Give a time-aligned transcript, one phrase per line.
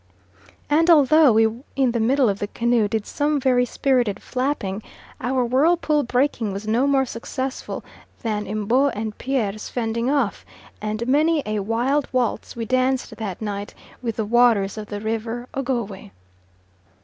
[0.67, 4.81] And although we in the middle of the canoe did some very spirited flapping,
[5.19, 7.85] our whirlpool breaking was no more successful
[8.23, 10.43] than M'bo and Pierre's fending off,
[10.81, 15.45] and many a wild waltz we danced that night with the waters of the River
[15.53, 16.09] Ogowe.